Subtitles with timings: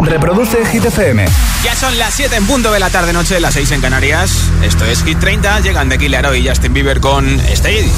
[0.00, 1.24] Reproduce Hit FM.
[1.62, 4.30] Ya son las 7 en punto de la tarde noche, las 6 en Canarias.
[4.62, 5.60] Esto es Hit 30.
[5.60, 7.90] Llegan de Killer y Justin Bieber con Stay.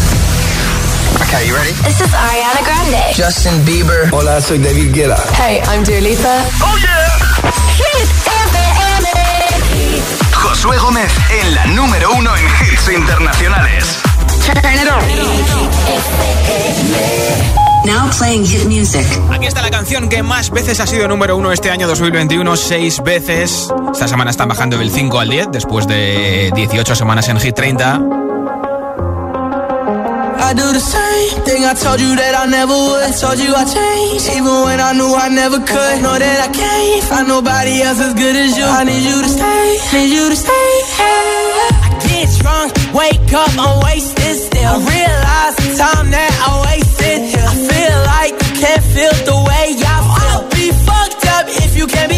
[1.27, 1.73] Okay, you ready?
[1.85, 3.03] This is Ariana Grande.
[3.17, 4.09] Justin Bieber.
[4.13, 5.23] Hola, soy David Guetta.
[5.35, 6.45] Hey, I'm Dua Lipa.
[6.63, 7.19] Oh yeah.
[7.77, 10.03] Hit FM.
[10.33, 13.99] Josué Gómez en la número uno en hits internacionales.
[17.85, 19.07] Now playing hit music.
[19.31, 23.03] Aquí está la canción que más veces ha sido número uno este año 2021, seis
[23.03, 23.69] veces.
[23.93, 28.01] Esta semana están bajando del 5 al 10 después de 18 semanas en Hit 30.
[30.41, 33.03] I do the same thing I told you that I never would.
[33.03, 36.01] I told you I changed, even when I knew I never could.
[36.03, 38.65] Know that I can't find nobody else as good as you.
[38.65, 40.71] I need you to stay, need you to stay.
[41.01, 44.58] I get drunk, wake up, I'm wasted.
[44.69, 47.19] I realize the time that I wasted.
[47.41, 50.13] I feel like you can't feel the way I feel.
[50.29, 52.18] I'll be fucked up if you can't be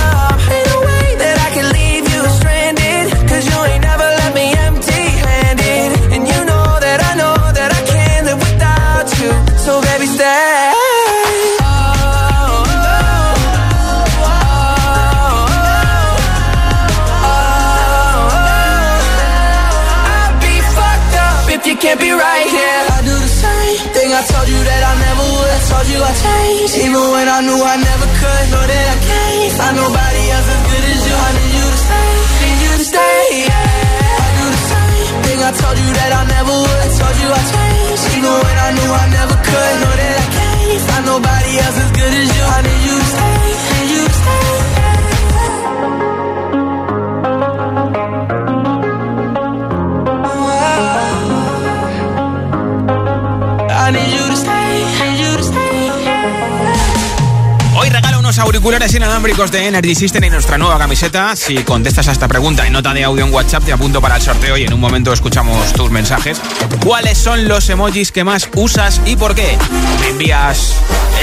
[59.21, 61.35] Inalámbricos de Energy System y nuestra nueva camiseta.
[61.35, 64.21] Si contestas a esta pregunta en nota de audio en WhatsApp, te apunto para el
[64.21, 66.41] sorteo y en un momento escuchamos tus mensajes.
[66.83, 69.59] ¿Cuáles son los emojis que más usas y por qué?
[69.99, 70.73] Me envías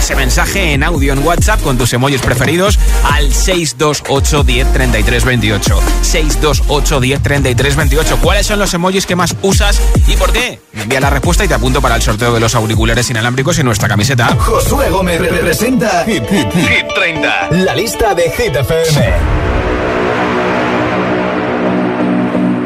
[0.08, 2.78] ese mensaje en audio en WhatsApp con tus emojis preferidos
[3.12, 5.80] al 628 10 33 28.
[6.00, 8.18] 628 10 33 28.
[8.22, 10.60] ¿Cuáles son los emojis que más usas y por qué?
[10.72, 13.62] Me envía la respuesta y te apunto para el sorteo de los auriculares inalámbricos y
[13.62, 14.34] nuestra camiseta.
[14.38, 17.48] Josué Gómez representa Hit, Hit, Hit 30.
[17.50, 19.12] La lista de Hit FM.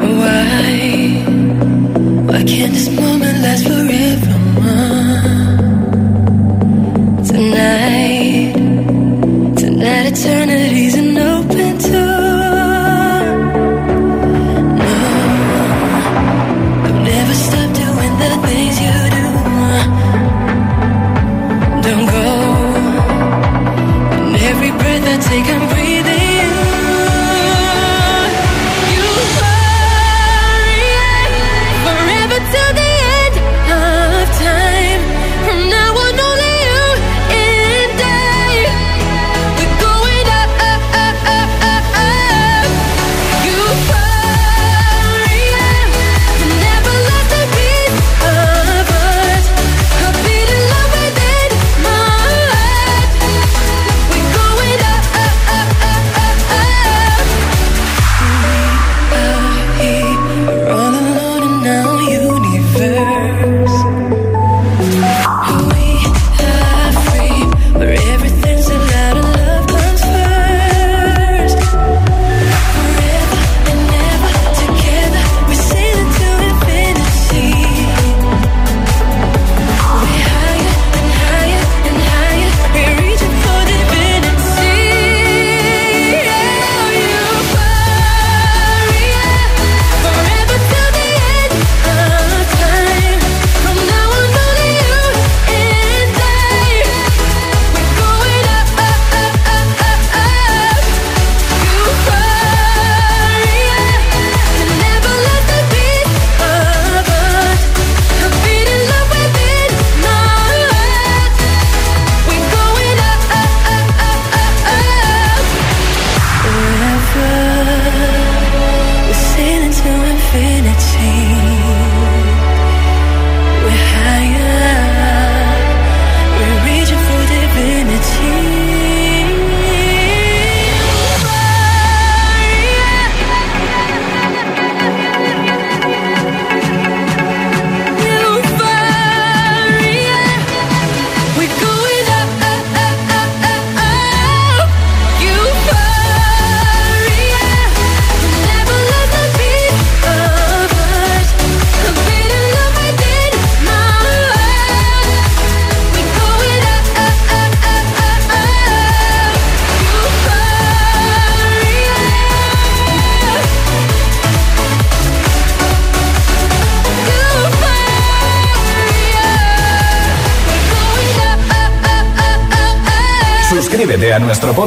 [0.00, 1.25] Why?
[2.25, 3.21] Why can't this moment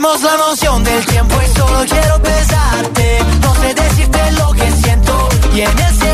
[0.00, 3.18] Perdemos la noción del tiempo y solo quiero besarte.
[3.40, 6.09] No sé decirte lo que siento y en el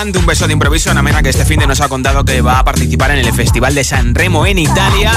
[0.00, 0.90] Hunt, un beso de improviso.
[0.90, 3.32] Ana Mena que este fin de nos ha contado que va a participar en el
[3.32, 5.12] Festival de San Remo en Italia.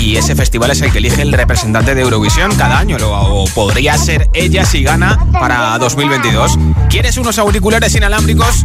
[0.00, 3.96] Y ese festival es el que elige el representante de Eurovisión cada año, o podría
[3.96, 6.58] ser ella si gana para 2022.
[6.90, 8.62] ¿Quieres unos auriculares inalámbricos?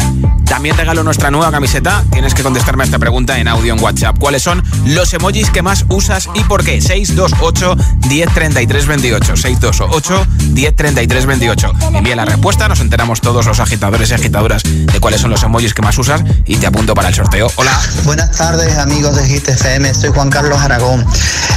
[0.50, 2.03] También regalo nuestra nueva camiseta.
[2.12, 4.18] Tienes que contestarme a esta pregunta en audio en WhatsApp.
[4.20, 6.82] ¿Cuáles son los emojis que más usas y por qué?
[6.82, 7.75] 628
[8.08, 9.36] 1033 28.
[9.36, 11.72] 628 1033 28.
[11.94, 15.74] Envía la respuesta, nos enteramos todos los agitadores y agitadoras de cuáles son los emojis
[15.74, 17.51] que más usas y te apunto para el sorteo.
[17.56, 17.79] Hola.
[18.03, 21.06] Buenas tardes amigos de Hit FM, soy Juan Carlos Aragón.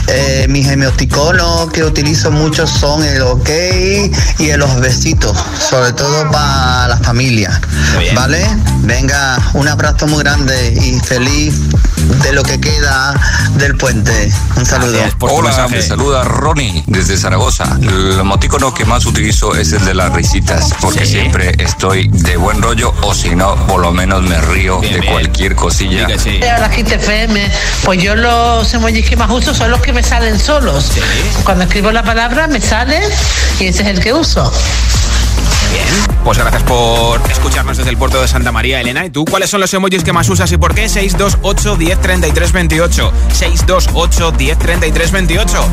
[0.08, 3.48] Eh, mis emoticonos que utilizo mucho son el ok
[4.38, 7.60] y el los besitos, sobre todo para la familia.
[8.14, 8.46] ¿Vale?
[8.84, 11.54] Venga, un abrazo muy grande y feliz
[12.22, 13.14] de lo que queda
[13.54, 14.32] del puente.
[14.56, 14.92] Un saludo.
[14.92, 15.76] Gracias por tu Hola, mensaje.
[15.76, 17.64] me saluda Ronnie desde Zaragoza.
[17.80, 21.12] El emoticono que más utilizo es el de las risitas, porque Sí.
[21.12, 25.00] siempre estoy de buen rollo o si no, por lo menos me río Bien, de
[25.00, 25.12] bien.
[25.12, 26.08] cualquier cosilla.
[26.18, 26.42] Sí.
[26.42, 27.50] a la Hit FM,
[27.84, 30.90] pues yo los emojis que más uso son los que me salen solos.
[31.44, 33.02] Cuando escribo la palabra me salen
[33.60, 34.52] y ese es el que uso.
[35.70, 35.86] Bien,
[36.24, 39.06] pues gracias por escucharnos desde el puerto de Santa María, Elena.
[39.06, 40.88] ¿Y tú cuáles son los emojis que más usas y por qué?
[40.88, 43.12] 628 10 33 28.
[43.32, 45.64] 628 10 33 28.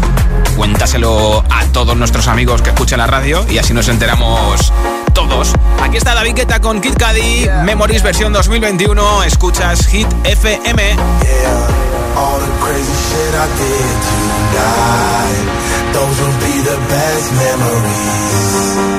[0.55, 4.71] Cuéntaselo a todos nuestros amigos que escuchan la radio y así nos enteramos
[5.13, 5.53] todos.
[5.81, 9.23] Aquí está David Guetta con Kid Cudi, Memories versión 2021.
[9.23, 10.81] Escuchas Hit FM.
[10.81, 11.67] Yeah,
[12.15, 15.47] all the crazy shit I did tonight.
[15.93, 18.98] Those will be the best memories.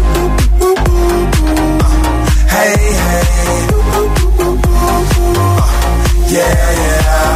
[6.51, 7.31] Yeah.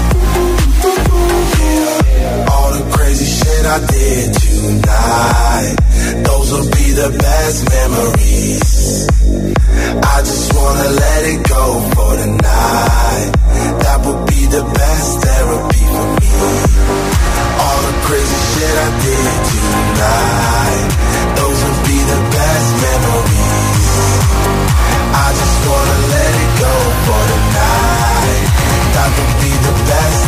[2.52, 5.76] All the crazy shit I did tonight.
[6.28, 9.08] Those will be the best memories.
[10.04, 12.06] I just wanna let it go for.
[13.96, 16.32] That would be the best therapy for me.
[17.64, 21.15] All the crazy shit I did tonight.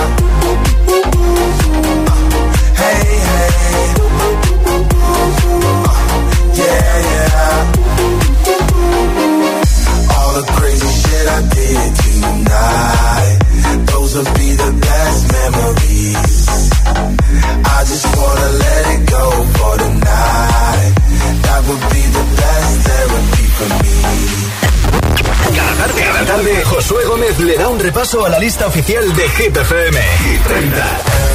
[2.82, 3.84] Hey, hey.
[6.60, 7.58] Yeah, yeah.
[10.16, 13.38] All the crazy shit I did tonight.
[13.92, 16.57] Those will be the best memories.
[27.88, 29.96] Repaso a la lista oficial de Hit FM.
[29.96, 30.76] Hit 30.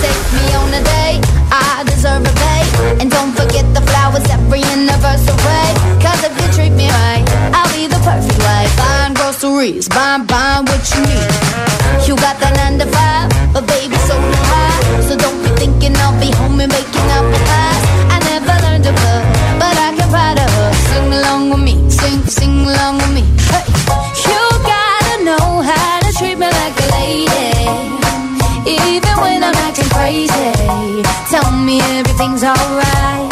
[0.04, 3.00] Take me on a date, I deserve a pay.
[3.00, 5.68] And don't forget the flowers every anniversary.
[6.04, 7.24] Cause if you treat me right,
[7.56, 8.72] I'll be the perfect wife.
[8.76, 11.32] Buying groceries, buying, buying what you need.
[12.06, 14.76] You got that nine to five, but baby, so do I.
[15.08, 17.82] So don't be thinking I'll be home and making up the past.
[18.12, 19.24] I never learned to cook,
[19.56, 20.74] but I can ride a hook.
[20.92, 23.41] Sing along with me, sing, sing along with me.
[31.72, 33.31] Me everything's alright.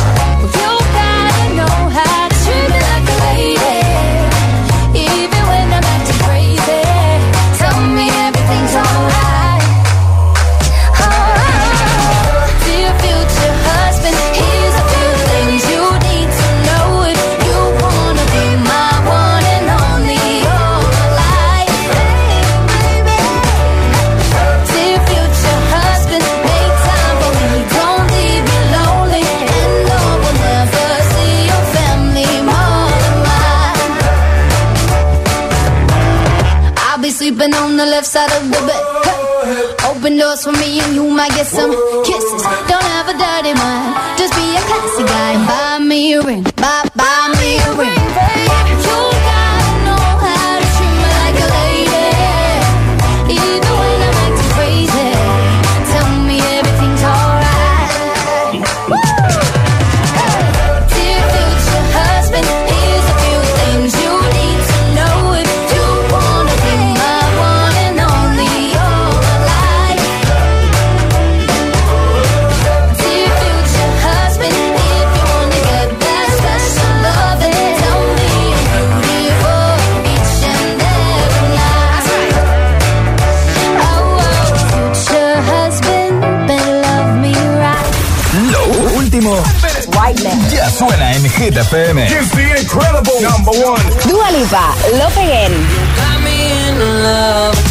[37.71, 38.83] On the left side of the bed.
[39.89, 41.71] Open doors for me and you might get some
[42.03, 42.43] kisses.
[42.67, 46.50] Don't have a dirty mind, just be a classy guy and buy me a ring.
[91.41, 91.97] Hit FM.
[91.97, 93.81] It's the incredible number one.
[94.05, 95.49] Dua Lipa, Love Again.
[95.97, 96.77] Got me in love again.
[96.77, 97.70] You got me in love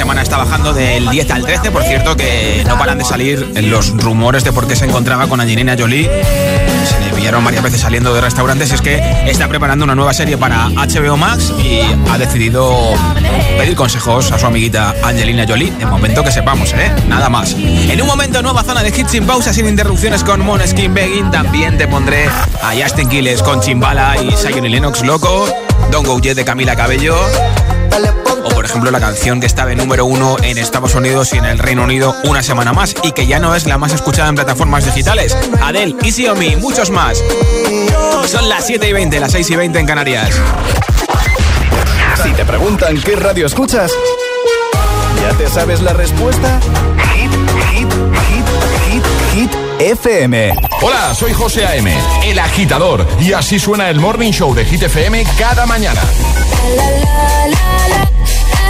[0.00, 3.90] Semana está bajando del 10 al 13, por cierto que no paran de salir los
[3.90, 6.04] rumores de por qué se encontraba con Angelina Jolie.
[6.04, 8.72] Se le pillaron varias veces saliendo de restaurantes.
[8.72, 12.94] Es que está preparando una nueva serie para HBO Max y ha decidido
[13.58, 15.70] pedir consejos a su amiguita Angelina Jolie.
[15.72, 16.90] De momento que sepamos, ¿eh?
[17.06, 17.52] Nada más.
[17.52, 21.30] En un momento, nueva zona de hits sin pausa, sin interrupciones con Moneskin Begging.
[21.30, 22.24] También te pondré
[22.62, 25.46] a Justin Quiles con Chimbala y Zion y Lennox Loco.
[25.90, 27.16] Don't Go Jet de Camila Cabello.
[28.70, 31.82] Ejemplo la canción que estaba en número uno en Estados Unidos y en el Reino
[31.82, 35.36] Unido una semana más y que ya no es la más escuchada en plataformas digitales.
[35.60, 37.20] Adele, Easy on Me, muchos más.
[38.26, 40.40] Son las 7 y 20, las 6 y 20 en Canarias.
[42.22, 43.90] Si te preguntan qué radio escuchas,
[45.20, 46.60] ¿ya te sabes la respuesta?
[47.12, 47.32] Hit,
[47.72, 47.92] hit,
[48.28, 48.46] hit,
[48.86, 49.04] hit,
[49.34, 50.54] hit, FM.
[50.80, 55.24] Hola, soy José A.M., el agitador, y así suena el Morning Show de Hit FM
[55.36, 56.00] cada mañana.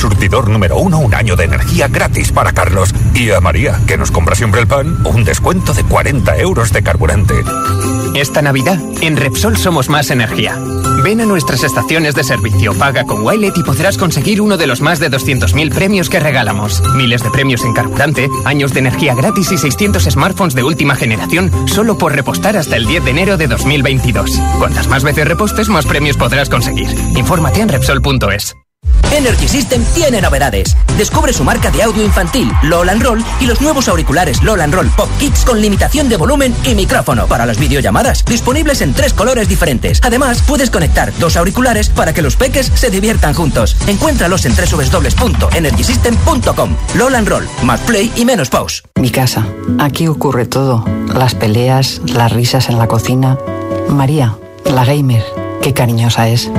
[0.00, 2.94] Surtidor número uno, un año de energía gratis para Carlos.
[3.14, 6.82] Y a María, que nos compra siempre el pan, un descuento de 40 euros de
[6.82, 7.34] carburante.
[8.14, 10.58] Esta Navidad, en Repsol somos más energía.
[11.04, 14.80] Ven a nuestras estaciones de servicio, paga con Wilet y podrás conseguir uno de los
[14.80, 16.82] más de 200.000 premios que regalamos.
[16.94, 21.50] Miles de premios en carburante, años de energía gratis y 600 smartphones de última generación
[21.68, 24.40] solo por repostar hasta el 10 de enero de 2022.
[24.58, 26.88] Cuantas más veces repostes, más premios podrás conseguir.
[27.16, 28.59] Infórmate en Repsol.es.
[29.12, 30.76] Energy System tiene novedades.
[30.96, 35.08] Descubre su marca de audio infantil, LOL Roll, y los nuevos auriculares LOL Roll Pop
[35.18, 40.00] Kids con limitación de volumen y micrófono para las videollamadas, disponibles en tres colores diferentes.
[40.02, 43.76] Además, puedes conectar dos auriculares para que los peques se diviertan juntos.
[43.86, 46.76] Encuéntralos en www.energysystem.com.
[46.94, 48.82] LOL Roll, más play y menos pause.
[48.96, 49.46] Mi casa.
[49.78, 50.84] Aquí ocurre todo.
[51.14, 53.38] Las peleas, las risas en la cocina.
[53.88, 55.24] María, la gamer,
[55.62, 56.50] qué cariñosa es.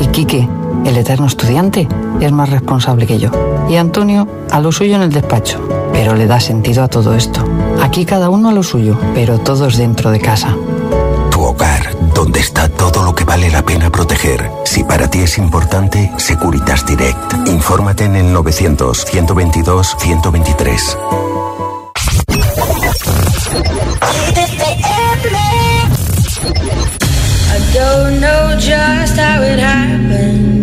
[0.00, 0.48] Y Quique
[0.84, 1.88] el eterno estudiante,
[2.20, 3.30] es más responsable que yo.
[3.68, 5.60] Y Antonio, a lo suyo en el despacho.
[5.92, 7.44] Pero le da sentido a todo esto.
[7.82, 10.54] Aquí cada uno a lo suyo, pero todos dentro de casa.
[11.30, 14.50] Tu hogar, donde está todo lo que vale la pena proteger.
[14.64, 17.48] Si para ti es importante, Securitas Direct.
[17.48, 20.96] Infórmate en el 900-122-123.
[27.50, 30.57] I don't know just how it happened.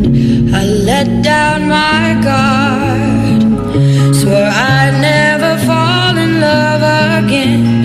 [0.86, 3.42] Let down my guard.
[4.16, 6.84] Swore I'd never fall in love
[7.24, 7.85] again,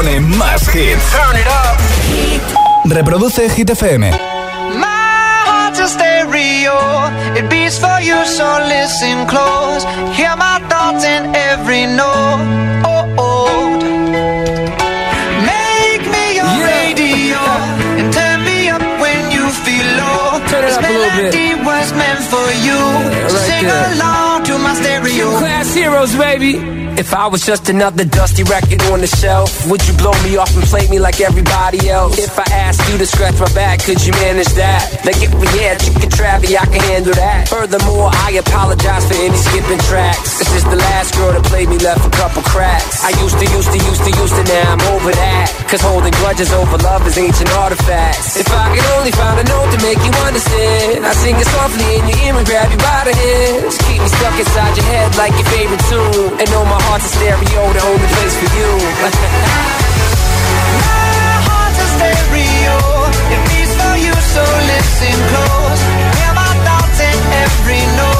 [0.00, 1.14] pone más hits.
[2.84, 4.00] Reproduce Hit FM.
[4.80, 6.78] My heart's a stereo.
[7.36, 9.84] It beats for you, so listen close.
[10.16, 12.40] Hear my thoughts in every note.
[12.84, 13.70] Oh, oh.
[15.52, 17.40] Make me your radio
[18.00, 20.40] and turn me up when you feel low.
[20.48, 21.64] Turn it this up a little bit.
[21.64, 22.80] was meant for you.
[22.80, 23.92] right Sing there.
[23.94, 25.26] along to my stereo.
[25.38, 26.79] Class heroes, baby.
[27.10, 30.54] If I was just another dusty record on the shelf, would you blow me off
[30.54, 32.14] and play me like everybody else?
[32.22, 34.86] If I asked you to scratch my back, could you manage that?
[35.02, 37.50] Like if we had chicken travy, I can handle that.
[37.50, 40.38] Furthermore, I apologize for any skipping tracks.
[40.38, 43.02] This is the last girl that played me left a couple cracks.
[43.02, 45.48] I used to, used to, used to, used to, now I'm over that.
[45.64, 48.36] Cause holding grudges over love is ancient artifacts.
[48.36, 51.88] If I could only find a note to make you understand, I sing it softly
[51.96, 53.80] in your ear and grab you by the hands.
[53.88, 56.36] Keep me stuck inside your head like your favorite tune.
[56.36, 58.70] And know my heart's a stereo, the only place for you.
[60.70, 62.76] My heart's a stereo.
[63.32, 65.82] It beats for you, so listen close.
[66.20, 68.19] Hear my thoughts in every note.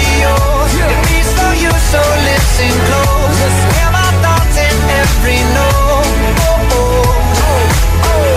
[0.25, 3.39] It beats for you, so listen close.
[3.75, 6.09] Hear my thoughts in every note.
[6.45, 8.35] Oh, oh, oh.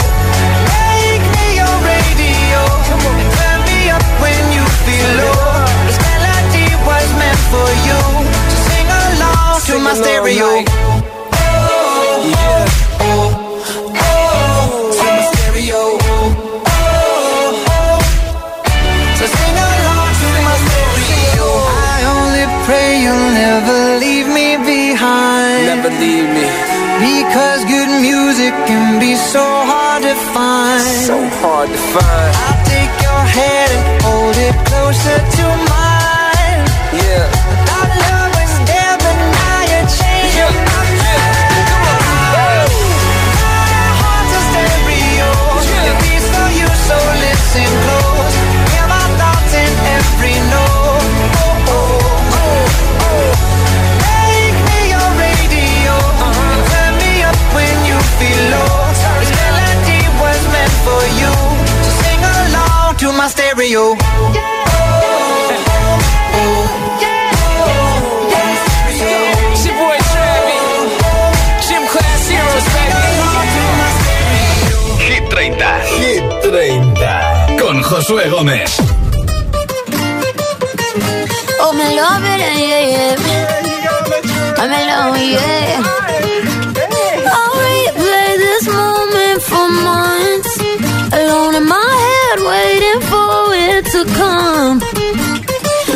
[0.73, 2.61] Make me your radio.
[3.21, 5.65] And turn me up when you feel low.
[5.87, 8.01] This melody was meant for you.
[8.51, 11.14] So sing along to my stereo.
[23.05, 25.67] You'll never leave me behind.
[25.73, 26.47] Never leave me.
[27.05, 30.83] Because good music can be so hard to find.
[31.11, 32.54] So hard to find.
[63.25, 63.85] My stereo.
[69.53, 70.93] It's your boy Travis.
[71.67, 73.01] Gym Class Heroes, baby.
[75.09, 75.57] Hit 30.
[76.01, 77.57] Hit 30.
[77.61, 78.71] Con Josué Gómez.
[81.61, 83.17] Oh, me love it, yeah, yeah.
[84.61, 85.83] I'm alone, yeah.
[87.37, 90.53] I'll replay this moment for months.
[91.19, 92.14] Alone in my head,
[92.45, 94.77] waiting for it to come.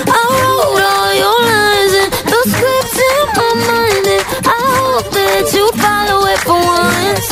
[0.08, 5.44] I wrote all your lines and those scripts in my mind, and I hope that
[5.52, 7.28] you follow it for once.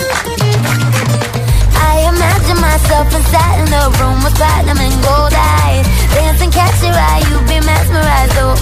[1.81, 5.89] I imagine myself inside in the room with platinum and gold eyes.
[6.13, 8.53] Dancing, catch your eye, you be mesmerized, oh.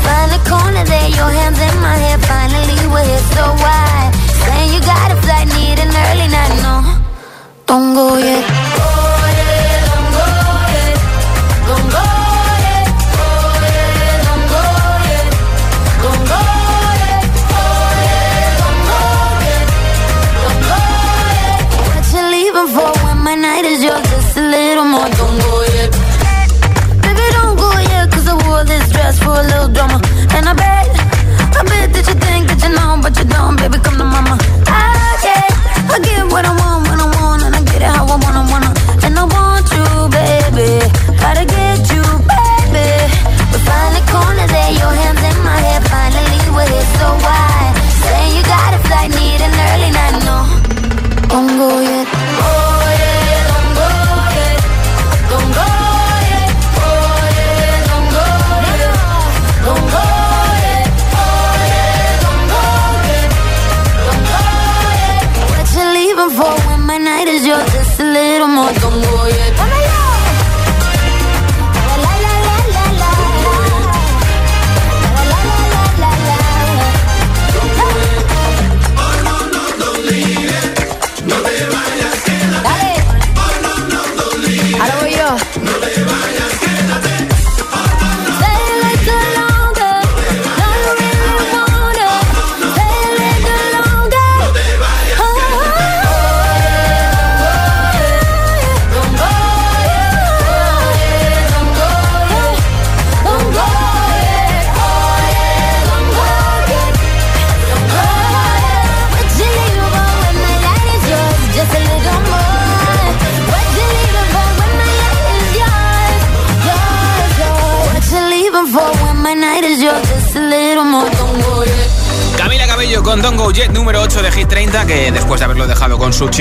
[0.00, 2.18] Find a corner there, your hands in my hair.
[2.24, 4.10] Finally, we're here, so why?
[4.48, 6.91] Saying you got a flight, need an early night, no.
[7.72, 8.44] Don't go yet.
[8.44, 8.91] Oh, yeah,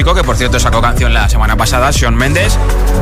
[0.03, 2.57] que por cierto sacó canción la semana pasada, Sean Mendes,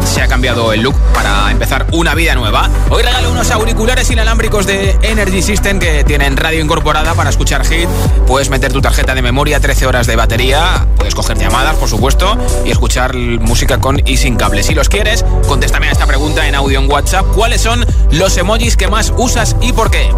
[0.06, 2.70] se ha cambiado el look para empezar una vida nueva.
[2.90, 7.88] Hoy regalo unos auriculares inalámbricos de Energy System que tienen radio incorporada para escuchar hit.
[8.28, 12.38] Puedes meter tu tarjeta de memoria, 13 horas de batería, puedes coger llamadas, por supuesto,
[12.66, 14.64] y escuchar música con y sin cable.
[14.64, 17.26] Si los quieres, contéstame a esta pregunta en audio en WhatsApp.
[17.36, 20.10] ¿Cuáles son los emojis que más usas y por qué?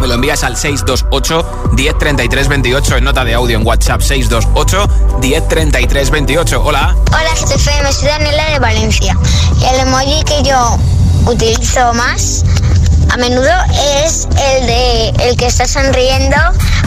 [0.00, 6.10] Me lo envías al 628 1033 28 en nota de audio en WhatsApp 628 1033
[6.10, 6.62] 28.
[6.64, 6.94] Hola.
[7.08, 8.87] Hola, GTFM, soy Daniela de Valencia.
[8.88, 10.78] El emoji que yo
[11.26, 12.42] utilizo más
[13.10, 13.50] a menudo
[14.04, 16.36] es el de el que está sonriendo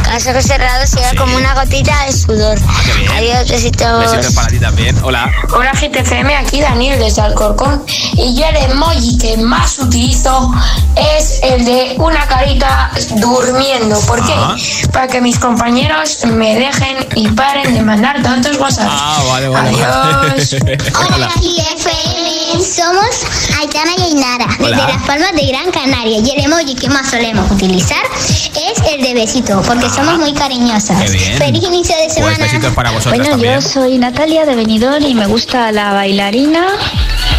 [0.03, 2.57] con los ojos cerrados y da como una gotita de sudor.
[2.67, 3.99] Ah, Adiós, besitos.
[4.11, 4.97] Besitos para ti también.
[5.03, 5.31] Hola.
[5.53, 10.51] Hola GTFM, aquí Daniel desde Alcorcón y yo el emoji que más utilizo
[10.95, 13.99] es el de una carita durmiendo.
[14.01, 14.33] ¿Por qué?
[14.35, 14.55] Ah.
[14.91, 18.87] Para que mis compañeros me dejen y paren de mandar tantos WhatsApp.
[18.89, 19.69] Ah, vale, vale.
[19.69, 20.53] Adiós.
[21.15, 22.31] Hola, GTFM.
[22.61, 23.25] Somos
[23.59, 24.77] Aitana y Ainara, Hola.
[24.77, 26.10] desde Las Palmas de Gran Canaria.
[26.19, 30.97] Y el emoji que más solemos utilizar es el de besito, porque somos muy cariñosas.
[30.99, 31.03] Ah.
[31.05, 31.37] Qué bien.
[31.37, 32.35] Feliz inicio de semana.
[32.37, 33.55] Pues besitos para vosotros Bueno, también.
[33.55, 36.65] yo soy Natalia de Benidorm y me gusta la bailarina,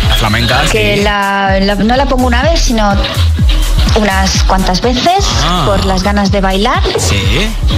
[0.08, 0.62] La flamenca.
[0.70, 1.02] que sí.
[1.02, 2.92] la, la- no la pongo una vez, sino
[3.96, 5.64] unas cuantas veces Ah.
[5.66, 6.83] por las ganas de bailar.
[6.98, 7.16] Sí.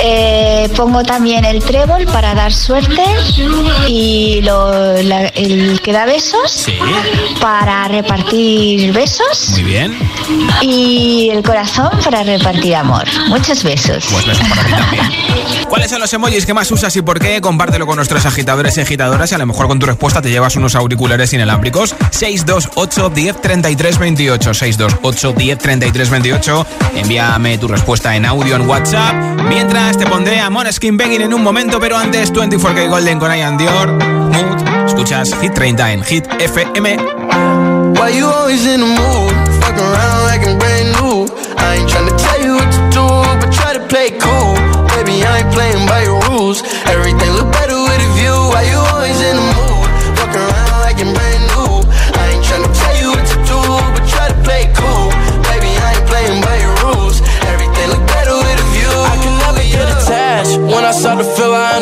[0.01, 3.03] Eh, pongo también el trébol para dar suerte
[3.89, 6.75] y lo- la- el que da besos Sí.
[7.41, 9.99] para repartir besos Muy bien.
[10.63, 13.05] y el corazón para repartir amor.
[13.29, 14.05] Muchos besos.
[14.13, 15.64] Pues besos para ti también.
[15.75, 17.41] ¿Cuáles son los emojis que más usas y por qué?
[17.41, 20.55] Compártelo con nuestros agitadores y agitadoras y a lo mejor con tu respuesta te llevas
[20.55, 21.97] unos auriculares inalámbricos.
[22.13, 24.55] 628 10 33 28.
[24.55, 26.67] 628 10 33 28.
[26.95, 29.15] Envíame tu respuesta en audio en WhatsApp.
[29.49, 33.59] Mientras te pondré a Måneskin Begging en un momento, pero antes 24K Golden con Ian
[33.59, 33.89] Dior.
[33.95, 34.87] Mood.
[34.87, 36.99] Escuchas Hit 30 en Hit FM.
[37.99, 39.33] Why you always in the mood?
[39.61, 41.27] Fuck around like I'm brand new.
[41.59, 43.07] I ain't tryna tell you what to do,
[43.41, 44.54] but try to play cool.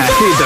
[0.00, 0.45] así suena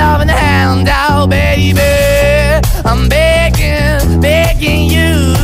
[1.61, 2.67] baby.
[2.85, 5.35] I'm begging, begging you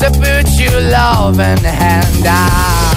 [0.00, 2.95] to put your love loving hand out.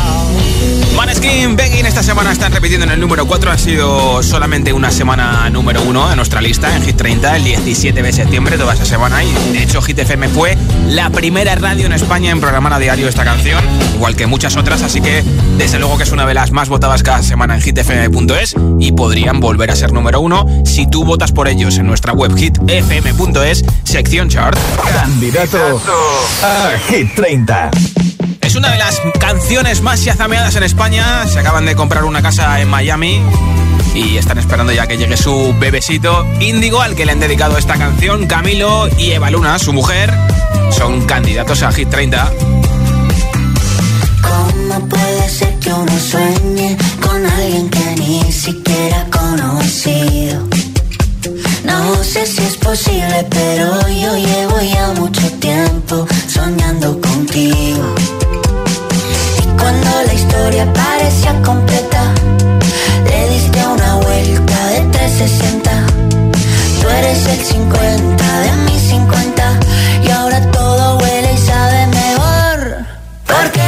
[1.00, 3.52] Maneskin, Begging esta semana están repitiendo en el número 4.
[3.52, 8.04] Ha sido solamente una semana número 1 en nuestra lista en Hit 30, el 17
[8.04, 9.24] de septiembre, toda esa semana.
[9.24, 10.58] Y de hecho, Hit FM fue
[10.90, 13.64] la primera radio en España en programar a diario esta canción,
[13.96, 14.82] igual que muchas otras.
[14.82, 15.24] Así que,
[15.58, 19.40] desde luego, que es una de las más votadas cada semana en hitfm.es y podrían
[19.40, 24.28] volver a ser número 1 si tú votas por ellos en nuestra web hitfm.es, sección
[24.28, 24.60] chart.
[24.94, 25.82] Candidato
[26.44, 27.72] a Hit 30.
[28.50, 31.28] Es una de las canciones más yazameadas en España.
[31.28, 33.22] Se acaban de comprar una casa en Miami
[33.94, 37.76] y están esperando ya que llegue su bebesito Índigo, al que le han dedicado esta
[37.76, 38.26] canción.
[38.26, 40.12] Camilo y Eva Luna, su mujer,
[40.72, 42.34] son candidatos a Hit 30.
[44.24, 50.49] ¿Cómo puede ser que uno sueñe con alguien que ni siquiera ha conocido?
[51.70, 57.86] No sé si es posible, pero yo llevo ya mucho tiempo soñando contigo.
[59.42, 62.02] Y cuando la historia parecía completa,
[63.06, 65.72] le diste una vuelta de 360.
[66.82, 69.60] Tú eres el 50 de mis 50
[70.06, 72.78] y ahora todo huele y sabe mejor.
[73.28, 73.62] Porque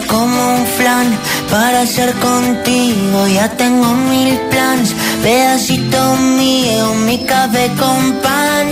[0.00, 1.06] como un flan
[1.50, 3.26] para ser contigo.
[3.28, 8.66] Ya tengo mil plans, pedacito mío, mi café con pan.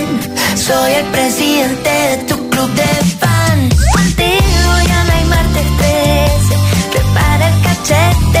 [0.55, 3.75] Soy el presidente de tu club de fans.
[3.93, 6.55] Contigo ya no hay martes 13,
[6.91, 8.40] prepara el cachete.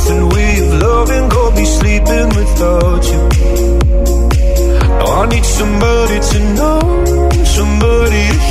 [0.00, 3.22] Nothing way of loving got me sleeping without you.
[5.02, 6.80] I need somebody to know,
[7.44, 8.49] somebody to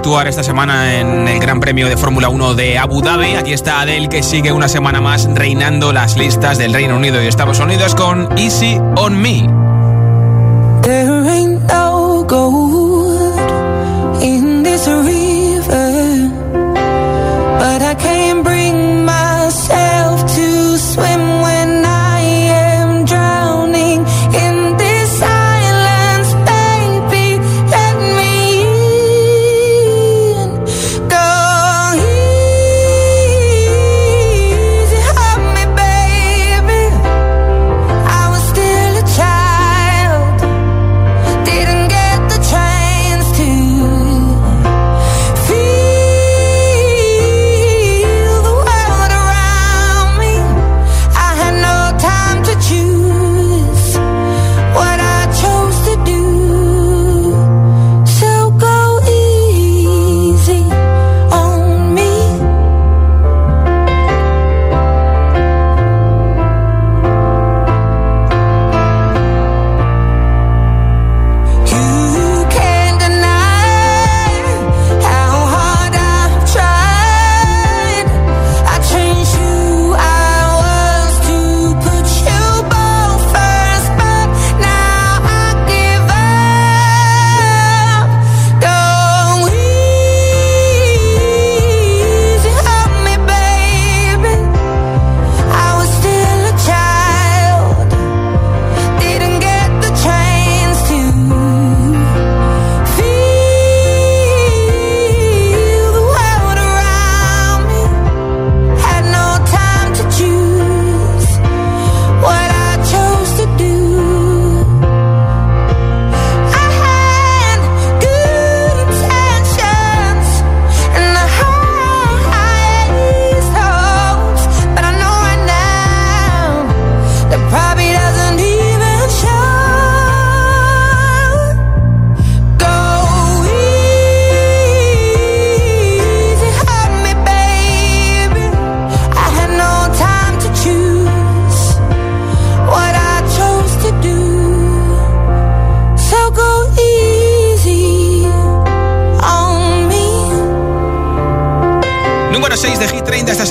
[0.00, 3.34] actuar esta semana en el Gran Premio de Fórmula 1 de Abu Dhabi.
[3.34, 7.26] Aquí está Adele, que sigue una semana más reinando las listas del Reino Unido y
[7.26, 9.46] Estados Unidos con Easy on Me.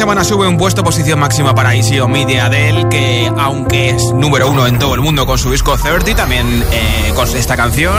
[0.10, 4.49] Semana sube un puesto, posición máxima para Easy on de Adele, que aunque es número
[4.49, 7.95] uno en todo el mundo con su disco 30, también eh, con esta canción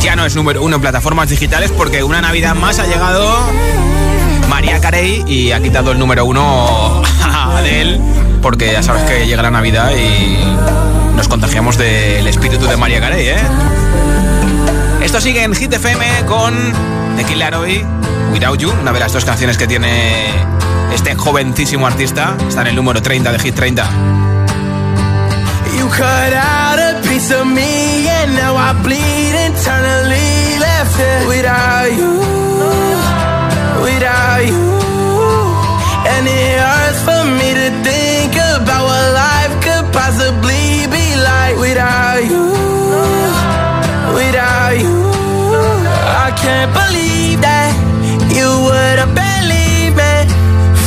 [0.00, 3.30] ya no es número uno en plataformas digitales porque una Navidad más ha llegado
[4.48, 8.00] María Carey y ha quitado el número uno a Adele,
[8.40, 10.38] porque ya sabes que llega la Navidad y
[11.14, 13.36] nos contagiamos del espíritu de María Carey, ¿eh?
[15.02, 16.54] Esto sigue en Hit FM con
[17.18, 17.52] The Killer
[18.32, 20.61] Without You, una de las dos canciones que tiene
[20.92, 22.36] este jovencísimo artista.
[22.48, 23.88] Está en el número 30 de Hit 30.
[25.78, 31.88] You cut out a piece of me and now I bleed internally left it without
[31.98, 32.12] you,
[33.82, 34.72] without you.
[36.12, 42.22] And it hurts for me to think about what life could possibly be like without
[42.22, 42.44] you,
[44.14, 44.96] without you.
[46.24, 47.72] I can't believe that
[48.30, 49.31] you would have me.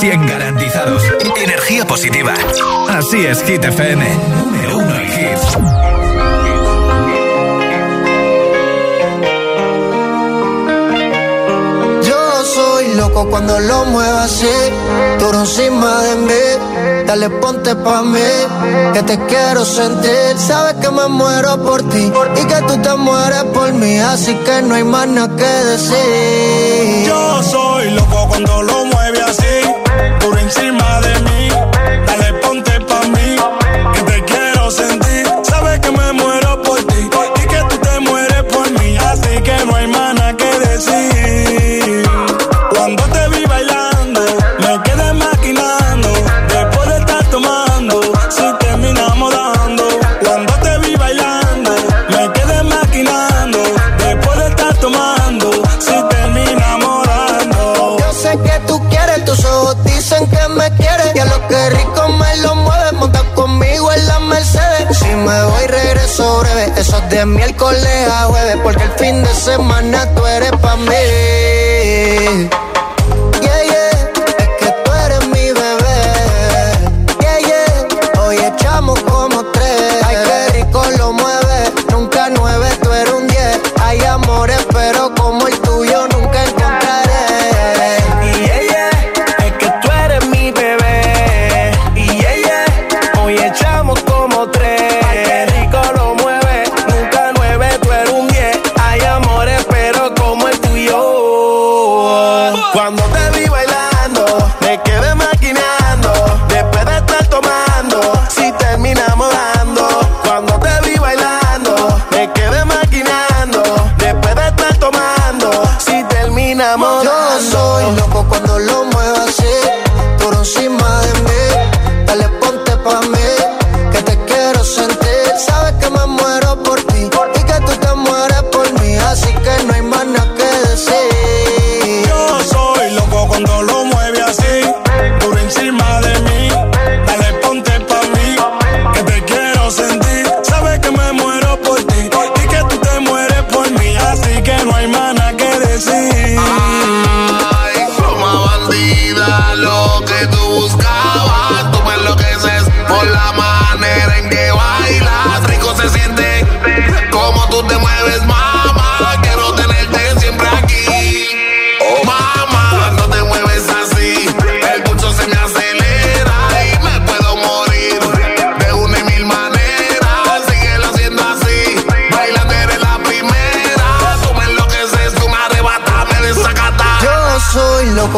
[0.00, 1.02] 100% garantizados.
[1.42, 2.34] Energía positiva.
[2.90, 4.04] Así es, Hit FM.
[4.38, 5.56] Número uno en hits.
[12.06, 14.46] Yo soy loco cuando lo muevo así,
[15.18, 17.04] duro encima de mí.
[17.06, 18.20] Dale, ponte pa' mí,
[18.92, 20.36] que te quiero sentir.
[20.36, 24.62] Sabes que me muero por ti y que tú te mueres por mí, así que
[24.62, 26.95] no hay más nada que decir.
[67.16, 70.25] De miércoles a jueves, porque el fin de semana tú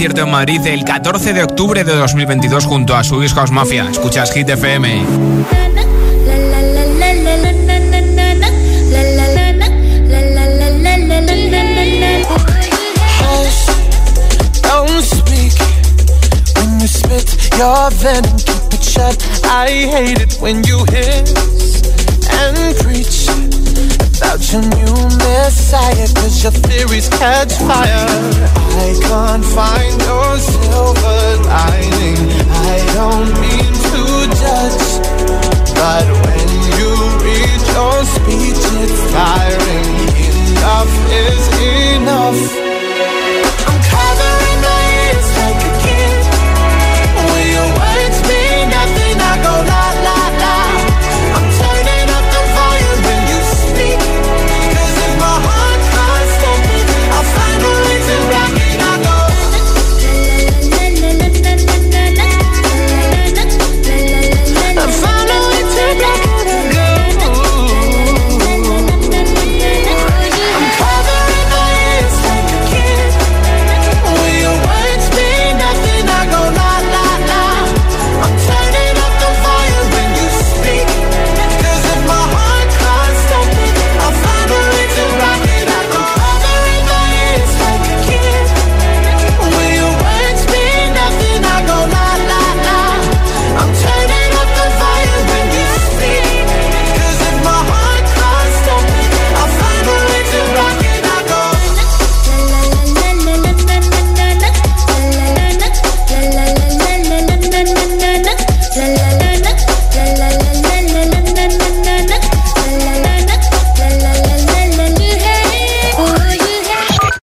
[0.00, 3.86] concierto en Madrid el 14 de octubre de 2022 junto a Swedish House Mafia.
[3.90, 5.04] Escuchas Hit FM.
[17.58, 19.44] your venom, keep it shut.
[19.44, 21.82] I hate it when you hiss
[22.40, 23.19] and preach.
[24.30, 28.06] about your new messiah, cause your theories catch fire.
[28.78, 32.20] I can't find your silver lining.
[32.48, 34.02] I don't mean to
[34.40, 34.86] judge,
[35.74, 36.90] but when you
[37.26, 39.90] read your speech, it's tiring.
[40.54, 41.44] Enough is
[41.96, 42.69] enough.